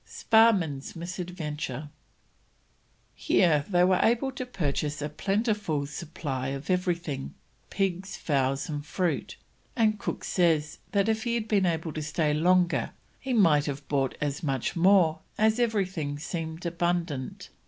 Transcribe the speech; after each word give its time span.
SPARRMAN'S 0.03 0.95
MISADVENTURE. 0.95 1.91
Here 3.13 3.65
they 3.69 3.83
were 3.83 3.99
able 4.01 4.31
to 4.31 4.47
purchase 4.47 4.99
a 4.99 5.09
plentiful 5.09 5.85
supply 5.85 6.47
of 6.47 6.71
everything, 6.71 7.35
pigs, 7.69 8.17
fowls, 8.17 8.67
and 8.67 8.83
fruit, 8.83 9.37
and 9.75 9.99
Cook 9.99 10.23
says 10.23 10.79
if 10.91 11.23
he 11.23 11.35
had 11.35 11.47
been 11.47 11.67
able 11.67 11.93
to 11.93 12.01
stay 12.01 12.33
longer 12.33 12.93
he 13.19 13.33
might 13.33 13.67
have 13.67 13.87
bought 13.87 14.17
as 14.19 14.41
much 14.41 14.75
more 14.75 15.19
as 15.37 15.59
everything 15.59 16.17
seemed 16.17 16.65
abundant. 16.65 17.49